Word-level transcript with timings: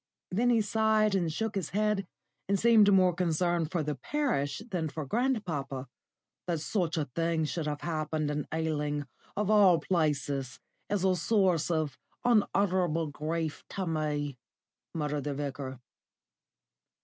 Then 0.31 0.49
he 0.49 0.61
sighed 0.61 1.13
and 1.13 1.31
shook 1.31 1.53
his 1.53 1.69
head 1.69 2.07
and 2.49 2.59
seemed 2.59 2.91
more 2.91 3.13
concerned 3.13 3.69
for 3.71 3.83
the 3.83 3.93
parish 3.93 4.59
than 4.71 4.89
for 4.89 5.05
grandpapa. 5.05 5.87
"That 6.47 6.59
such 6.59 6.97
a 6.97 7.05
thing 7.05 7.45
should 7.45 7.67
have 7.67 7.81
happened 7.81 8.31
in 8.31 8.47
Ealing, 8.51 9.05
of 9.37 9.51
all 9.51 9.77
places, 9.79 10.59
is 10.89 11.03
a 11.03 11.15
source 11.15 11.69
of 11.69 11.99
unutterable 12.25 13.11
grief 13.11 13.63
to 13.75 13.85
me," 13.85 14.39
murmured 14.95 15.25
the 15.25 15.35
Vicar. 15.35 15.79